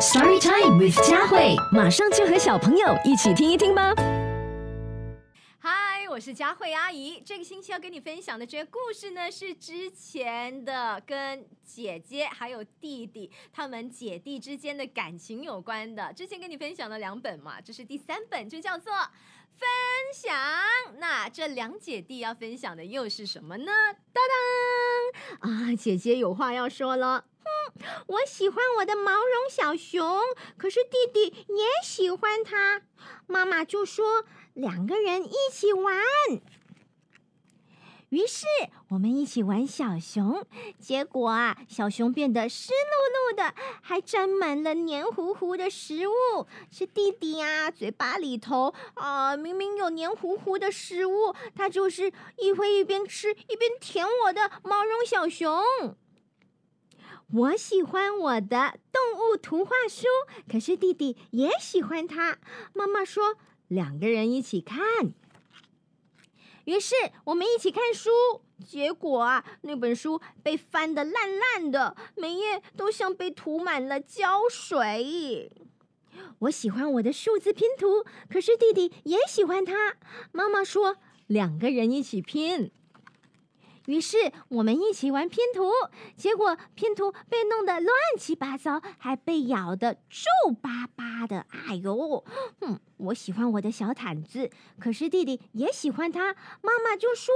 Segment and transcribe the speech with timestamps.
[0.00, 3.92] Story Time with 佳慧，马上就和小朋友一起听一听吧。
[5.58, 7.20] 嗨，我是佳慧阿姨。
[7.20, 16.10] 这个星期要跟你分享的这个故事呢，是之前的跟姐姐还有弟弟他们姐弟之间的感情有关的。
[16.14, 18.90] 之前跟你分享了两本嘛，这是第三本，就叫做
[19.52, 19.68] 分
[20.14, 20.34] 享。
[20.98, 23.72] 那这两姐弟要分享的又是什么呢？
[24.14, 24.24] 当
[25.42, 27.26] 当啊，姐姐有话要说了。
[27.44, 30.20] 哼，我喜欢我的毛绒小熊，
[30.56, 32.82] 可是弟弟也喜欢它。
[33.26, 35.96] 妈妈就说两个人一起玩。
[38.10, 38.44] 于是
[38.88, 40.44] 我们一起玩小熊，
[40.80, 46.12] 结果啊，小熊变得湿漉漉的，还沾满了黏糊糊的食物。
[46.72, 55.62] 是弟弟啊，嘴巴里头啊、明明有黏糊糊的食物，他就是一会一边吃一边舔我的毛绒小熊。
[57.32, 60.06] 我喜欢我的动物图画书，
[60.50, 62.38] 可是弟弟也喜欢它。
[62.72, 63.36] 妈妈说
[63.68, 64.80] 两个人一起看，
[66.64, 66.94] 于是
[67.24, 68.10] 我们一起看书。
[68.66, 75.50] 结果啊，那本书被翻得烂烂的，每页都像被涂满了胶水。
[76.40, 79.96] 我喜欢我的数字拼图，可是弟弟也喜欢它。
[80.32, 82.72] 妈妈说两个人一起拼。
[83.90, 85.68] 于是我们一起玩拼图，
[86.16, 91.44] 结果拼图被弄得乱七八糟，还被咬得皱巴巴的。
[91.50, 92.24] 哎呦，
[92.60, 94.48] 哼，我喜欢我的小毯子，
[94.78, 96.34] 可是弟弟也喜欢它。
[96.62, 97.34] 妈妈就说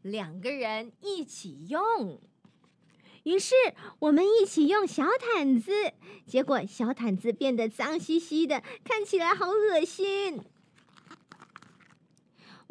[0.00, 2.18] 两个人一起用。
[3.24, 3.54] 于是
[3.98, 5.92] 我们一起用小毯子，
[6.26, 10.40] 结果小毯子变得脏兮兮的，看起来好恶心。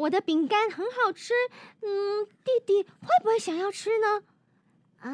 [0.02, 1.34] 我的饼干很好吃，
[1.82, 4.24] 嗯，弟弟会不会想要吃呢？
[5.00, 5.10] 啊，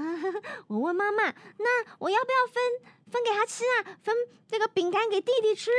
[0.67, 1.23] 我问妈妈，
[1.57, 3.97] 那我要不要分分给他吃啊？
[4.01, 4.15] 分
[4.47, 5.71] 这个饼干给弟弟吃。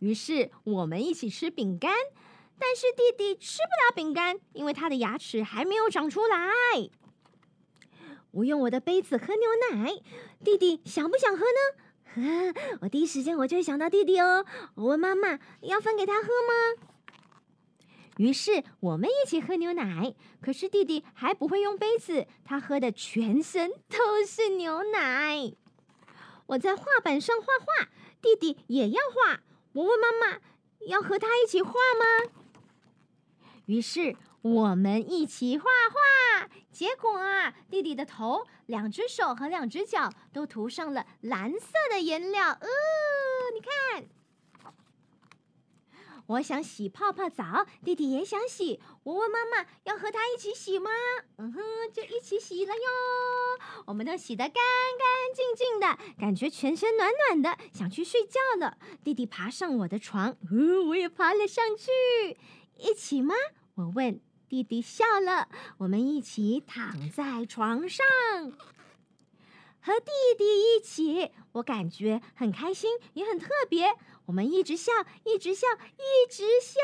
[0.00, 1.94] 于是我们一起吃饼干，
[2.58, 6.36] 但是弟弟吃不了饼干，因为他的牙齿还没有长出来。
[8.32, 9.94] 我用我的杯子喝牛奶，
[10.44, 11.84] 弟弟想不想喝呢？
[12.82, 14.44] 我第一时间我就会想到弟弟哦。
[14.74, 16.86] 我问妈妈要分给他喝吗？
[18.16, 25.52] 于是我们一起喝牛奶，可是弟弟还不会用杯子，他喝的全身都是牛奶。
[26.48, 27.88] 我在画板上画画，
[28.20, 29.40] 弟弟也要画。
[29.72, 30.40] 我问妈妈
[30.86, 32.32] 要和他一起画吗？
[33.66, 35.98] 于是我们一起画画，
[36.72, 42.48] 结果啊，弟弟的头、两只手和两只脚都涂上了蓝色的颜料。
[42.50, 42.68] 呃，
[43.54, 44.08] 你看，
[46.26, 48.80] 我想洗泡泡澡，弟弟也想洗。
[49.02, 50.90] 我问妈妈要和他一起洗吗？
[51.38, 51.60] 嗯哼，
[51.92, 52.80] 就一起洗了哟。
[53.86, 58.78] 我们都洗得干干净净的，感觉全身暖暖的，想去睡觉了。
[59.02, 61.90] 弟弟爬上我的床，呃，我也爬了上去。
[62.76, 63.34] 一起吗？
[63.74, 64.20] 我问。
[64.50, 68.04] 弟弟笑了，我们一起躺在床上，
[69.80, 73.94] 和弟弟一起，我感觉很开心，也很特别。
[74.26, 74.90] 我们一直笑，
[75.24, 76.80] 一直笑，一直笑。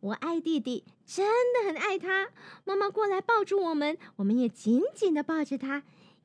[0.00, 2.30] 我爱弟弟，真的很爱他。
[2.64, 5.82] 妈妈过来抱住我们，我们也紧紧的抱着他，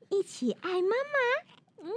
[0.08, 1.84] 一起爱妈妈。
[1.84, 1.92] 嗯，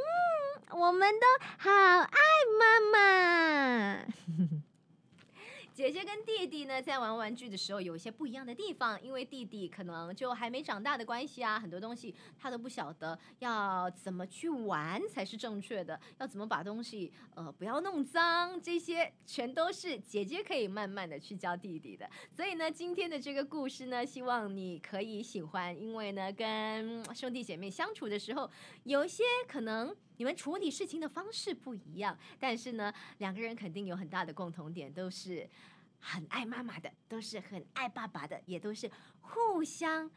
[0.78, 1.26] 我们都
[1.58, 2.20] 好爱
[2.60, 4.06] 妈妈。
[5.74, 22.08] 姐姐跟弟弟呢，在玩玩具的时候有一些不一样的地方，因为弟弟可能就还没长大的关系啊，很多东西他都不晓得要怎么去玩才是正确的，要怎么把东西呃不要弄脏，这些全都是姐姐可以慢慢的去教弟弟的。
[22.32, 28.48] 所以呢，今天的这个故事呢，希望你可以喜欢，因为呢，跟兄弟姐妹相处的时候，
[28.84, 29.96] 有一些可能。
[30.24, 35.46] 你们处理事情的方式不一样，但是呢，两个人肯定有很大的共同点，都是
[36.00, 38.90] 很爱妈妈的，都是很爱爸爸的，也都是
[39.20, 40.10] 互相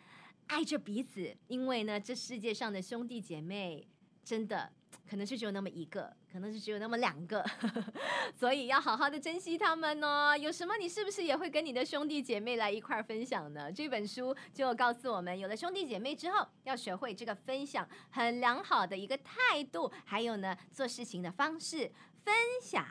[0.46, 1.36] 爱着彼此。
[1.48, 3.84] 因为呢，这世界上的兄弟姐妹
[4.22, 4.72] 真的。
[5.08, 7.44] 可能是只有那么一个，可能是只有那么两个，
[8.38, 10.36] 所以要好好的珍惜他们哦。
[10.36, 13.70] 有什么你是不是也会跟你的兄弟姐妹来一块儿分享呢？
[13.72, 21.90] 这本书就告诉我们，有了兄弟姐妹之后，要学会这个分享很良好的一个态度，还有呢做事情的方式
[22.24, 22.84] 分享。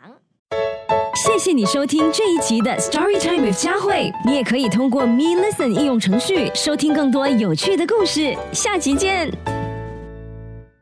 [1.16, 8.38] 谢谢你收听这一集的 Story Time with 佳慧，你也可以通过 Me Listen 应用程序收听更多有趣的故事。
[8.54, 9.55] 下集见。